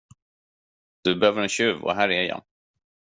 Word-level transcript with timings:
Du 1.03 1.15
behöver 1.19 1.41
en 1.41 1.49
tjuv, 1.49 1.83
och 1.83 1.95
här 1.95 2.09
är 2.09 2.23
jag. 2.27 2.43